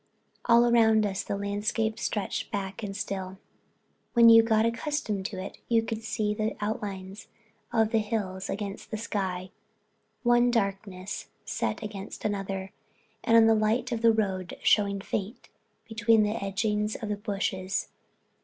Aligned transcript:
All 0.45 0.65
around 0.65 1.05
us 1.05 1.21
the 1.21 1.37
landscape 1.37 1.99
stretched 1.99 2.51
black 2.51 2.81
and 2.81 2.97
still. 2.97 3.37
When 4.13 4.29
you 4.29 4.41
got 4.41 4.65
accustomed 4.65 5.27
to 5.27 5.39
it, 5.39 5.59
you 5.69 5.83
could 5.83 6.01
see 6.03 6.33
the 6.33 6.55
outlines 6.59 7.27
of 7.71 7.91
the 7.91 7.99
hills 7.99 8.49
against 8.49 8.89
the 8.89 8.97
sky, 8.97 9.51
one 10.23 10.49
darkness 10.49 11.27
set 11.45 11.83
against 11.83 12.25
another, 12.25 12.71
and 13.23 13.47
the 13.47 13.53
line 13.53 13.85
of 13.91 14.01
the 14.01 14.11
road 14.11 14.57
showing 14.63 15.01
faint 15.01 15.49
between 15.87 16.23
the 16.23 16.43
edgings 16.43 16.95
of 16.95 17.21
bushes. 17.21 17.89